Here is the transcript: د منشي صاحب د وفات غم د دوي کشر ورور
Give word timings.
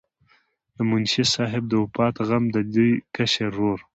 د 0.75 0.77
منشي 0.89 1.23
صاحب 1.33 1.63
د 1.67 1.73
وفات 1.81 2.15
غم 2.27 2.43
د 2.55 2.57
دوي 2.73 2.91
کشر 3.15 3.51
ورور 3.57 3.79